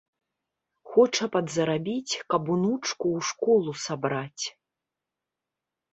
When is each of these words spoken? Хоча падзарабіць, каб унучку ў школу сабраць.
Хоча 0.93 1.25
падзарабіць, 1.35 2.19
каб 2.35 2.43
унучку 2.55 3.05
ў 3.19 3.31
школу 3.31 3.71
сабраць. 3.85 4.45